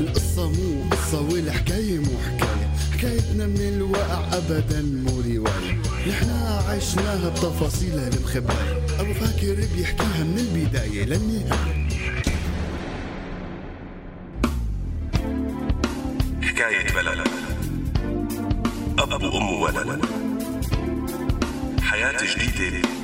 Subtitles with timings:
[0.00, 2.70] القصة مو قصة والحكاية مو حكاية.
[2.92, 5.82] حكايتنا من الواقع أبدا مو رواية.
[6.08, 8.86] نحنا عشناها بتفاصيلها المخباية.
[9.00, 11.88] أبو فاكر بيحكيها من البداية للنهاية.
[16.42, 17.28] حكاية بلد.
[18.98, 20.04] أب وأم ولد
[21.82, 23.03] حياة جديدة.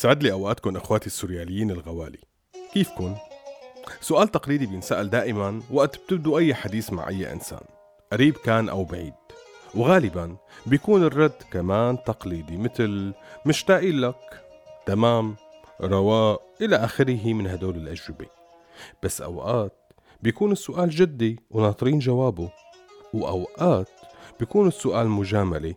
[0.00, 2.18] يسعد لي أوقاتكم إخواتي السورياليين الغوالي.
[2.74, 3.14] كيفكن؟
[4.00, 7.60] سؤال تقليدي بينسأل دائما وقت بتبدو أي حديث مع أي إنسان
[8.12, 9.12] قريب كان أو بعيد.
[9.74, 13.12] وغالبا بيكون الرد كمان تقليدي مثل
[13.46, 14.44] مشتاقين لك
[14.86, 15.36] تمام
[15.80, 18.26] رواق إلى آخره من هدول الأجوبة
[19.02, 19.92] بس أوقات
[20.22, 22.50] بيكون السؤال جدي وناطرين جوابه
[23.14, 23.88] وأوقات
[24.38, 25.74] بيكون السؤال مجاملة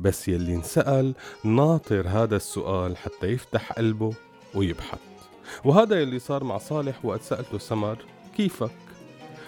[0.00, 4.12] بس يلي انسأل ناطر هذا السؤال حتى يفتح قلبه
[4.54, 4.98] ويبحث.
[5.64, 7.98] وهذا يلي صار مع صالح وقت سألته سمر
[8.36, 8.70] كيفك؟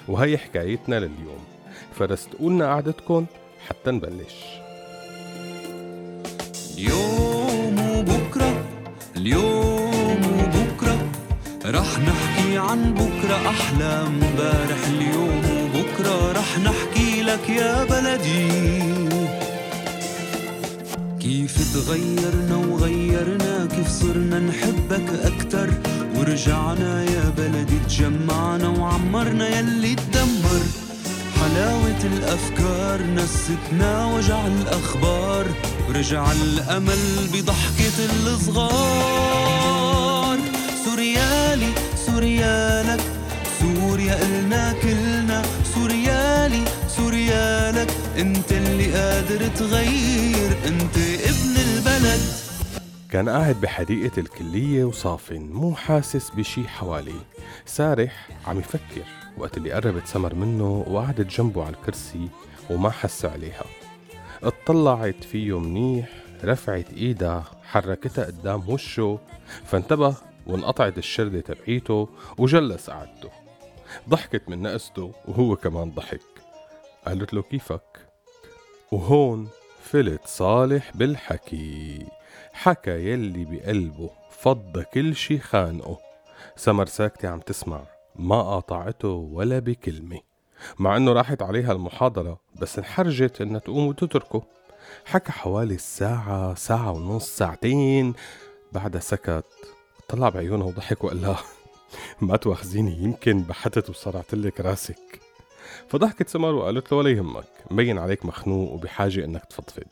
[0.09, 1.45] وهي حكايتنا لليوم.
[1.95, 3.27] فرستقوا لنا قعدتكم
[3.69, 4.35] حتى نبلش.
[6.75, 8.65] اليوم وبكرة
[9.17, 11.09] اليوم وبكرة
[11.67, 18.73] رح نحكي عن بكرة أحلى امبارح اليوم وبكرة رح نحكي لك يا بلدي.
[21.23, 25.71] كيف تغيرنا وغيرنا كيف صرنا نحبك أكتر.
[26.17, 30.63] ورجعنا يا بلدي تجمعنا وعمرنا يلي تدمر.
[31.41, 35.47] حلاوة الأفكار نستنا وجع الأخبار.
[35.89, 39.49] ورجع الأمل بضحكة الصغار.
[40.85, 41.73] سوريالي
[42.07, 43.01] سوريالك
[43.61, 45.43] سوريا إلنا كلنا.
[45.75, 46.65] سوريالي
[46.97, 48.02] سوريالك.
[48.19, 52.21] انت اللي قادر تغير انت ابن البلد.
[53.11, 57.21] كان قاعد بحديقة الكلية وصافن مو حاسس بشي حواليه.
[57.67, 59.05] سارح عم يفكر
[59.39, 62.29] وقت اللي قربت سمر منه وقعدت جنبه على الكرسي
[62.71, 63.65] وما حس عليها.
[64.43, 66.09] اطلعت فيه منيح
[66.45, 69.19] رفعت ايدها حركتها قدام وشه
[69.65, 70.15] فانتبه
[70.47, 72.09] وانقطعت الشردة تبعيته
[72.39, 73.31] وجلس قعدته.
[74.09, 76.21] ضحكت من نقسته وهو كمان ضحك.
[77.07, 77.92] قالت له كيفك؟
[78.93, 79.49] وهون
[79.83, 82.07] فلت صالح بالحكي.
[82.53, 85.99] حكى يلي بقلبه فض كل شي خانقه.
[86.57, 87.81] سمر ساكتة عم تسمع
[88.17, 90.21] ما قاطعته ولا بكلمة.
[90.79, 94.43] مع إنه راحت عليها المحاضرة بس انحرجت إنها تقوم وتتركه.
[95.05, 98.15] حكى حوالي ساعة ساعة ونص ساعتين.
[98.73, 99.45] بعدها سكت
[100.09, 101.43] طلع بعيونها وضحك وقال لها
[102.21, 105.22] ما تواخذيني يمكن بحتت وصرعت لك راسك.
[105.89, 109.85] فضحكت سمر وقالت له ولا يهمك مبين عليك مخنوق وبحاجة إنك تفضفض.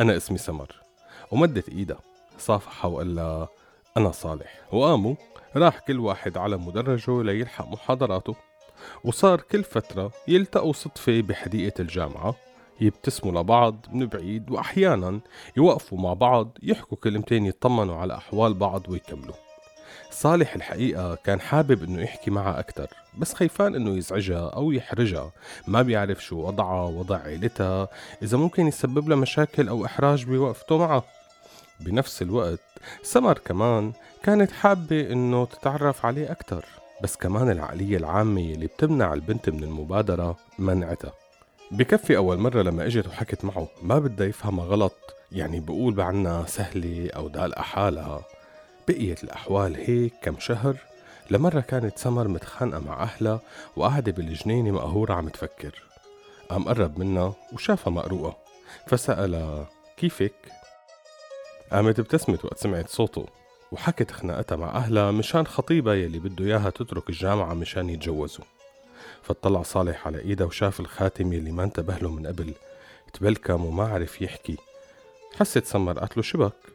[0.00, 0.82] أنا اسمي سمر.
[1.30, 2.00] ومدت إيدها
[2.38, 3.48] صافحها وقال لها
[3.96, 4.60] أنا صالح.
[4.72, 5.14] وقاموا
[5.56, 8.34] راح كل واحد على مدرجه ليلحق محاضراته.
[9.04, 12.34] وصار كل فترة يلتقوا صدفة بحديقة الجامعة
[12.80, 15.20] يبتسموا لبعض من بعيد وأحيانا
[15.56, 19.49] يوقفوا مع بعض يحكوا كلمتين يطمنوا على أحوال بعض ويكملوا.
[20.10, 22.86] صالح الحقيقة كان حابب إنه يحكي معها أكتر
[23.18, 25.32] بس خيفان إنه يزعجها أو يحرجها.
[25.66, 27.88] ما بيعرف شو وضعها وضع عيلتها
[28.22, 31.02] إذا ممكن يسبب لها مشاكل أو إحراج بوقفته معها
[31.80, 32.60] بنفس الوقت
[33.02, 33.92] سمر كمان
[34.22, 36.64] كانت حابة إنه تتعرف عليه أكتر
[37.02, 41.12] بس كمان العقلية العامة اللي بتمنع البنت من المبادرة منعتها.
[41.70, 44.96] بكفي أول مرة لما إجت وحكت معه ما بدها يفهمها غلط
[45.32, 48.22] يعني بقول بعنا سهلة أو دالقة حالها.
[48.90, 50.76] بقيت الأحوال هيك كم شهر
[51.30, 53.40] لمرة كانت سمر متخانقة مع أهلها
[53.76, 55.82] وقاعدة بالجنينة مقهورة عم تفكر.
[56.48, 58.36] قام قرب منها وشافها مقروقة
[58.86, 60.34] فسألها كيفك؟
[61.72, 63.26] قامت ابتسمت وقت سمعت صوته
[63.72, 68.44] وحكت خناقتها مع أهلها مشان خطيبها يلي بده إياها تترك الجامعة مشان يتجوزوا.
[69.22, 72.54] فاطلع صالح على إيدها وشاف الخاتم يلي ما انتبه له من قبل
[73.12, 74.56] تبلكم وما عرف يحكي.
[75.38, 76.69] حست سمر قالت له شبك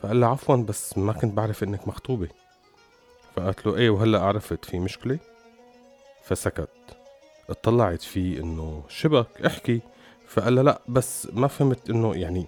[0.00, 2.28] فقال لها عفوا بس ما كنت بعرف إنك مخطوبة.
[3.36, 5.18] فقالت له إيه وهلأ عرفت في مشكلة؟
[6.22, 6.68] فسكت.
[7.50, 9.80] اطلعت فيه إنه شبك احكي.
[10.28, 12.46] فقال لها لأ بس ما فهمت إنه يعني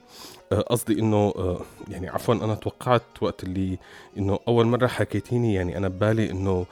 [0.52, 3.78] آه، قصدي إنه آه، يعني عفوا أنا توقعت وقت اللي
[4.18, 6.66] إنه أول مرة حكيتيني يعني أنا ببالي إنه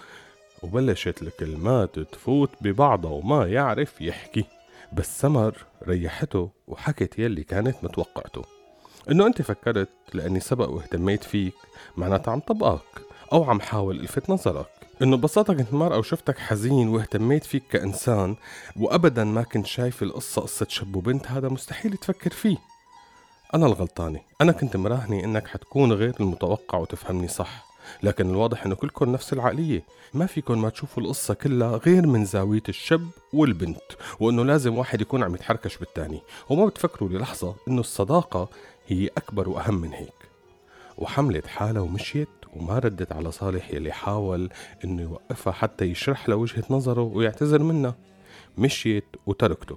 [0.62, 4.44] وبلشت الكلمات تفوت ببعضها وما يعرف يحكي.
[4.92, 8.57] بس سمر ريحته وحكت يلي كانت متوقعته.
[9.10, 11.54] إنه أنت فكرت لأني سبق واهتميت فيك
[11.96, 13.02] معناتها عم طبقك
[13.32, 14.66] أو عم حاول إلفت نظرك.
[15.02, 18.36] إنه ببساطة كنت مرة وشفتك حزين واهتميت فيك كإنسان
[18.76, 22.56] وأبدا ما كنت شايف القصة قصة شاب وبنت هذا مستحيل تفكر فيه.
[23.54, 24.20] أنا الغلطانة.
[24.40, 27.68] أنا كنت مراهني إنك حتكون غير المتوقع وتفهمني صح.
[28.02, 29.82] لكن الواضح إنه كلكم نفس العقلية.
[30.14, 33.82] ما فيكم ما تشوفوا القصة كلها غير من زاوية الشاب والبنت
[34.20, 36.22] وإنه لازم واحد يكون عم يتحركش بالتاني.
[36.50, 38.48] وما بتفكروا للحظة إنه الصداقة
[38.88, 40.28] هي أكبر وأهم من هيك.
[40.98, 44.50] وحملت حالها ومشيت وما ردت على صالح يلي حاول
[44.84, 47.94] إنه يوقفها حتى يشرح له وجهة نظره ويعتذر منها.
[48.58, 49.76] مشيت وتركته.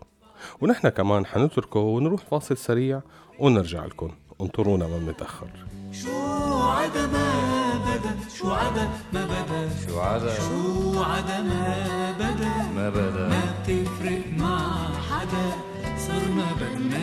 [0.62, 3.02] ونحن كمان حنتركه ونروح فاصل سريع
[3.40, 4.12] ونرجع لكم.
[4.42, 5.50] انطرونا ما بنتأخر.
[5.92, 6.10] شو
[6.60, 13.28] عدا ما بدا شو عدا ما بدا شو عدا شو عدا ما بدا ما بدا
[13.28, 15.52] ما بتفرق مع حدا.
[15.98, 16.98] صرنا بدنا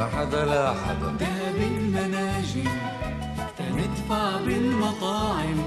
[0.00, 1.08] ما حدا لا حدا.
[1.20, 2.70] دهب المناجم
[3.58, 5.64] تندفع بالمطاعم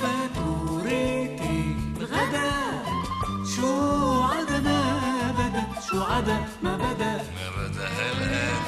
[0.00, 1.38] فاتورة
[2.00, 2.52] الغدا
[3.56, 8.62] شو عدا ما بدا؟ شو عدا ما بدا؟ ما بدا هالآن.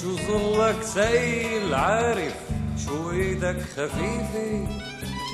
[0.00, 2.49] شو ظلك سيل عارف؟
[3.10, 4.68] شو إيدك خفيفة.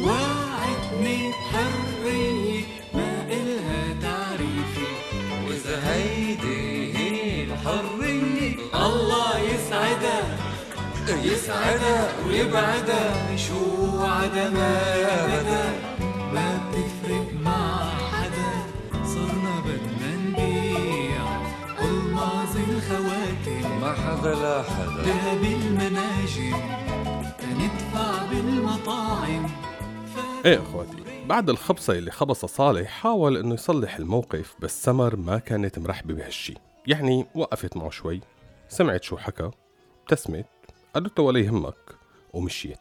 [0.04, 2.64] وعدني حرية
[2.94, 4.88] ما إلها تعريفي
[5.46, 8.56] وإذا هيدي هي الحرية.
[8.74, 10.22] الله يسعدها
[11.24, 14.80] يسعدها ويبعدها شو عدا ما
[15.26, 15.64] بدا
[16.34, 18.52] ما بتفرق مع حدا.
[19.04, 21.22] صرنا بدنا نبيع
[21.80, 26.75] الماظ الخواتم ما حدا لا حدا ذهب المناجم.
[28.86, 29.46] بالمطاعم
[30.44, 35.78] إيه أخواتي بعد الخبصة اللي خبصها صالح حاول إنه يصلح الموقف بس سمر ما كانت
[35.78, 36.54] مرحبة بهالشي.
[36.86, 38.20] يعني وقفت معه شوي
[38.68, 39.50] سمعت شو حكى
[40.02, 40.46] ابتسمت
[40.94, 41.94] قالت له ولا يهمك
[42.32, 42.78] ومشيت.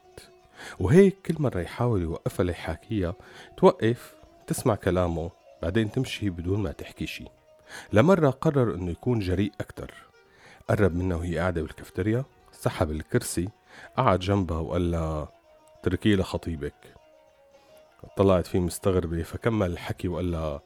[0.79, 3.13] وهيك كل مرة يحاول يوقفها ليحاكيها
[3.57, 4.13] توقف
[4.47, 5.31] تسمع كلامه
[5.61, 7.25] بعدين تمشي بدون ما تحكي شي.
[7.93, 9.93] لمرة قرر إنه يكون جريء أكتر.
[10.69, 13.49] قرب منها وهي قاعدة بالكافتيريا سحب الكرسي
[13.97, 15.34] قعد جنبها وقال لها
[15.85, 16.95] تركي لخطيبك
[18.17, 20.61] طلعت فيه مستغربة فكمل الحكي وقال لها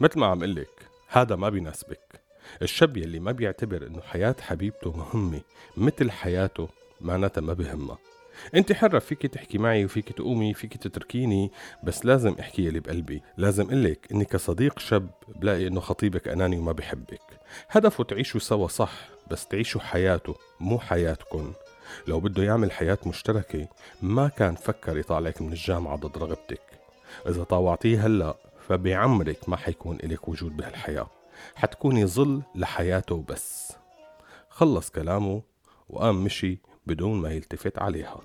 [0.00, 2.20] مثل ما عم قلك هذا ما بيناسبك.
[2.62, 5.40] الشاب يلي ما بيعتبر إنه حياة حبيبته مهمة
[5.76, 6.68] مثل حياته
[7.00, 7.98] معناتها ما بهمها.
[8.54, 11.50] أنت حرة فيك تحكي معي وفيك تقومي فيك تتركيني
[11.82, 13.22] بس لازم أحكي يلي بقلبي.
[13.36, 17.40] لازم قلك إني كصديق شاب بلاقي إنه خطيبك أناني وما بحبك.
[17.70, 18.92] هدفه تعيشوا سوا صح
[19.30, 21.52] بس تعيشوا حياته مو حياتكن.
[22.08, 23.68] لو بده يعمل حياة مشتركة
[24.02, 26.62] ما كان فكر يطالعك من الجامعة ضد رغبتك.
[27.28, 28.36] إذا طاوعتيه هلأ
[28.68, 31.10] فبعمرك ما حيكون إلك وجود بهالحياة.
[31.54, 33.72] حتكوني ظل لحياته بس.
[34.48, 35.42] خلص كلامه
[35.88, 38.20] وقام مشي بدون ما يلتفت عليها.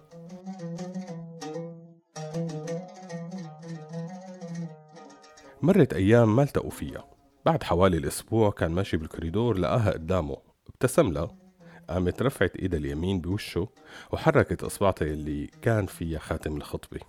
[5.62, 7.06] مرت أيام ما التقوا فيها.
[7.46, 10.38] بعد حوالي الأسبوع كان ماشي بالكوريدور لقاها قدامه.
[10.68, 11.45] ابتسم لها.
[11.90, 13.68] قامت رفعت إيدها اليمين بوشه
[14.12, 17.00] وحركت إصبعتها اللي كان فيها خاتم الخطبة.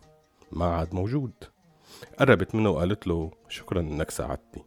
[0.53, 1.33] ما عاد موجود.
[2.19, 4.65] قربت منه وقالت له شكرا إنك ساعدتني.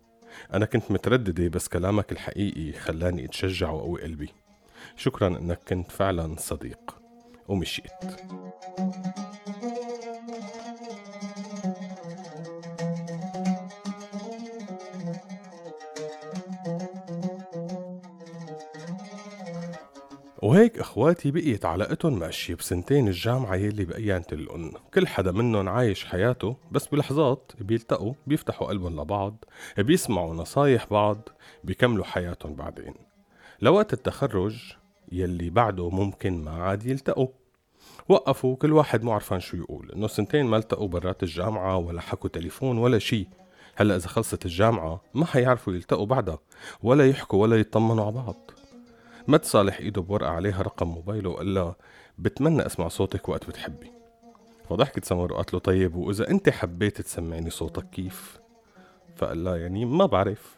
[0.53, 4.29] أنا كنت مترددة بس كلامك الحقيقي خلاني أتشجع وقوي قلبي.
[4.95, 6.95] شكرا إنك كنت فعلا صديق.
[7.47, 7.91] ومشيت
[20.41, 26.55] وهيك إخواتي بقيت علاقتهم ماشية بسنتين الجامعة يلي بأيان تلقن كل حدا منهم عايش حياته
[26.71, 29.45] بس بلحظات بيلتقوا بيفتحوا قلبهم لبعض
[29.77, 31.29] بيسمعوا نصايح بعض
[31.63, 32.93] بيكملوا حياتهم بعدين.
[33.61, 34.73] لوقت التخرج
[35.11, 37.27] يلي بعده ممكن ما عاد يلتقوا.
[38.09, 39.91] وقفوا كل واحد مو عرفان شو يقول.
[39.91, 43.27] إنه سنتين ما التقوا برات الجامعة ولا حكوا تليفون ولا شي.
[43.75, 46.39] هلأ إذا خلصت الجامعة ما حيعرفوا يلتقوا بعدها
[46.83, 48.51] ولا يحكوا ولا يطمنوا على بعض.
[49.29, 51.75] مد صالح إيده بورقة عليها رقم موبايله وقال لها
[52.17, 53.91] بتمنى أسمع صوتك وقت بتحبي.
[54.69, 58.39] فضحكت سمر وقالت له طيب وإذا أنت حبيت تسمعني صوتك كيف؟
[59.15, 60.55] فقال لها يعني ما بعرف.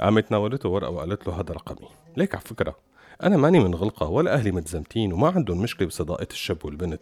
[0.00, 1.88] قامت ناولته ورقة وقالت له هذا رقمي.
[2.16, 2.76] ليك على فكرة
[3.22, 7.00] أنا ماني من غلقة ولا أهلي متزمتين وما عندهم مشكلة بصداقة الشاب والبنت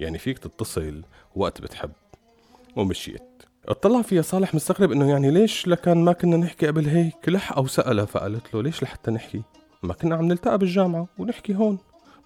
[0.00, 1.02] يعني فيك تتصل
[1.36, 1.92] وقت بتحب.
[2.76, 3.42] ومشيت.
[3.68, 7.66] اطلع فيها صالح مستغرب إنه يعني ليش لكان ما كنا نحكي قبل هيك؟ لح أو
[7.66, 9.42] سألها فقالت له ليش لحتى نحكي؟
[9.86, 11.78] ما كنا عم نلتقى بالجامعة ونحكي هون.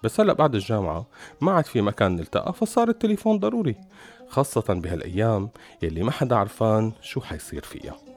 [0.03, 1.05] بس هلا بعد الجامعة
[1.41, 3.75] ما عاد في مكان نلتقى فصار التليفون ضروري
[4.29, 5.49] خاصة بهالأيام
[5.81, 8.10] يلي ما حدا عرفان شو حيصير فيها.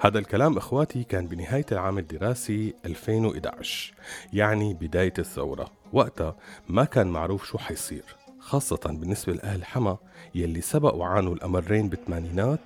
[0.00, 3.94] هذا الكلام إخواتي كان بنهاية العام الدراسي 2011
[4.32, 5.70] يعني بداية الثورة.
[5.92, 6.36] وقتها
[6.68, 8.04] ما كان معروف شو حيصير
[8.40, 9.96] خاصة بالنسبة لأهل حما
[10.34, 12.60] يلي سبق وعانوا الأمرين بالثمانينات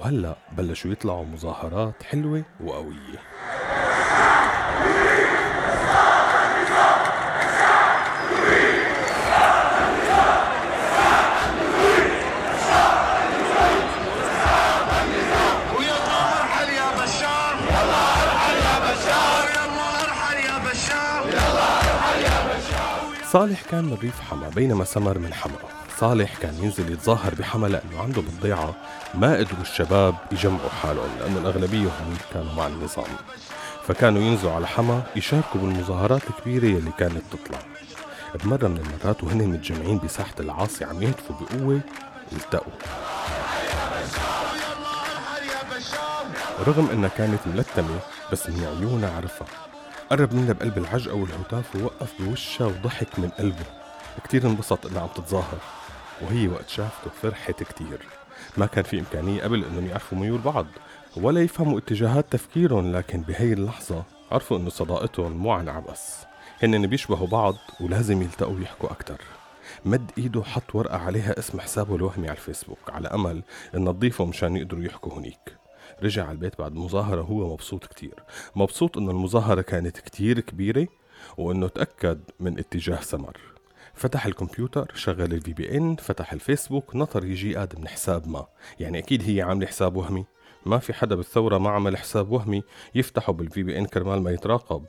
[0.00, 3.18] وهلأ بلشوا يطلعوا مظاهرات حلوة وقوية.
[23.36, 25.56] صالح كان من ريف حما بينما سمر من حما
[25.98, 28.74] صالح كان ينزل يتظاهر بحما لأنه عنده بالضيعة
[29.14, 33.06] ما قدروا الشباب يجمعوا حالهم لأنه الأغلبية هم كانوا مع النظام.
[33.86, 37.58] فكانوا ينزلوا على حما يشاركوا بالمظاهرات الكبيرة يلي كانت تطلع.
[38.34, 41.80] بمرة من المرات وهن متجمعين بساحة العاصي عم يهتفوا بقوة
[42.32, 42.72] التقوا
[46.66, 47.98] رغم إنها كانت ملتمة
[48.32, 49.75] بس من عيونها عرفها.
[50.10, 53.66] قرب منها بقلب العجقة والهتاف ووقف بوشها وضحك من قلبه.
[54.24, 55.58] كتير انبسط إنها عم تتظاهر
[56.22, 57.98] وهي وقت شافته فرحت كتير.
[58.56, 60.66] ما كان في إمكانية قبل إنهم يعرفوا ميول بعض
[61.16, 66.16] ولا يفهموا اتجاهات تفكيرهم لكن بهي اللحظة عرفوا إنه صداقتهم مو عن عبس
[66.62, 69.20] هن بيشبهوا بعض ولازم يلتقوا ويحكوا أكتر.
[69.84, 73.42] مد إيده حط ورقة عليها اسم حسابه الوهمي على الفيسبوك على أمل
[73.74, 75.56] انها تضيفه مشان يقدروا يحكوا هنيك.
[76.02, 78.14] رجع على البيت بعد مظاهرة هو مبسوط كتير.
[78.56, 80.86] مبسوط انه المظاهرة كانت كتير كبيرة
[81.38, 83.36] وإنه تأكد من اتجاه سمر
[83.94, 88.46] فتح الكمبيوتر شغل ال VPN فتح الفيسبوك نطر يجي آدم من حساب ما.
[88.80, 90.24] يعني أكيد هي عاملة حساب وهمي.
[90.66, 92.62] ما في حدا بالثورة ما عمل حساب وهمي
[92.94, 94.84] يفتحه بال VPN كرمال ما يتراقب.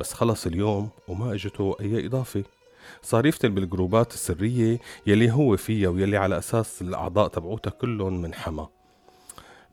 [0.00, 2.44] بس خلص اليوم وما اجته أي إضافة.
[3.02, 8.68] صار يفتل بالجروبات السرية يلي هو فيها ويلي على أساس الأعضاء تبعوتها كلهم من حما.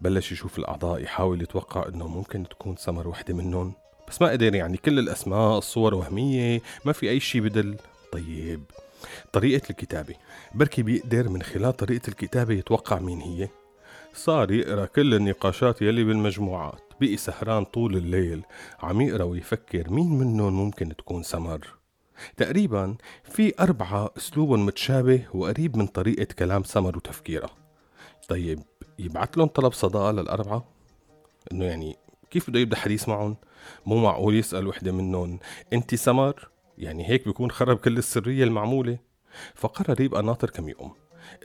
[0.01, 3.73] بلش يشوف الأعضاء يحاول يتوقع إنه ممكن تكون سمر وحدة منهم.
[4.07, 7.77] بس ما قدر يعني كل الأسماء الصور وهمية ما في أي شي بدل.
[8.11, 8.63] طيب
[9.33, 10.15] طريقة الكتابة.
[10.55, 13.49] بركي بيقدر من خلال طريقة الكتابة يتوقع مين هي.
[14.13, 18.43] صار يقرأ كل النقاشات يلي بالمجموعات بقي سهران طول الليل.
[18.79, 21.67] عم يقرأ ويفكر مين منهم ممكن تكون سمر.
[22.37, 27.49] تقريبا في أربعة أسلوبهم متشابه وقريب من طريقة كلام سمر وتفكيرها
[28.29, 28.59] طيب
[29.05, 30.65] يبعت لهم طلب صداقة للأربعة؟
[31.51, 31.97] إنه يعني
[32.31, 33.35] كيف بده يبدأ حديث معهم؟
[33.85, 35.39] مو معقول يسأل وحدة منهم
[35.73, 38.97] أنت سمر؟ يعني هيك بيكون خرب كل السرية المعمولة.
[39.55, 40.91] فقرر يبقى ناطر كم يوم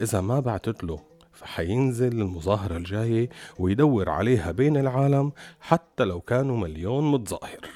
[0.01, 0.99] إذا ما بعتت له
[1.33, 7.69] فحينزل المظاهرة الجاية ويدور عليها بين العالم حتى لو كانوا مليون متظاهر.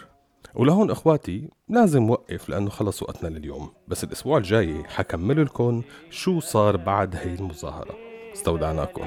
[0.56, 3.72] ولهون إخواتي لازم وقف لأنه خلص وقتنا لليوم.
[3.88, 8.11] بس الأسبوع الجاي حكمل لكم شو صار بعد هي المظاهرة.
[8.34, 9.02] استودعناكم.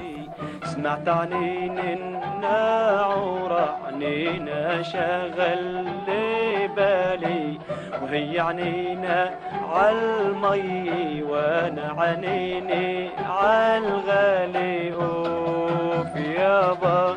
[0.64, 5.62] سمعت عنين الناعورة عنينا شغل
[6.07, 7.59] لي بالي
[8.02, 9.31] وهي عنينا
[9.73, 17.16] عالمي وأنا عنيني عالغالي اوف يابا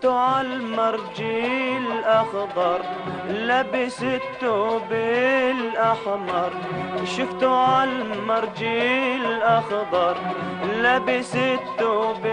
[0.00, 2.80] شفته عالمرجي الأخضر
[3.28, 4.92] لابس الثوب
[5.50, 6.50] الأحمر
[7.04, 10.16] شفته عالمرجي الأخضر
[10.76, 12.26] لابس الثوب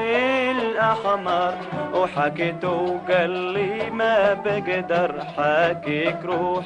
[0.52, 1.54] الأحمر
[1.94, 6.66] وحكيته وقال لي ما بقدر حكيك روح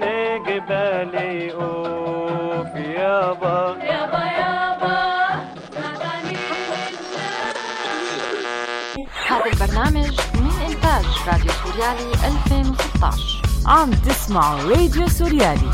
[0.00, 3.84] من قبالي أوف يابا يابا.
[3.84, 4.33] يابا
[9.74, 15.70] هذا البرنامج من إنتاج راديو سوريالي 2016 عم تسمعوا راديو سوريالي.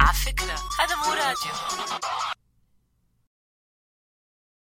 [0.00, 1.71] على فكرة هذا مو راديو.